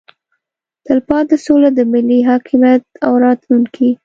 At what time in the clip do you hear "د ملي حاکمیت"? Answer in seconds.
1.73-2.83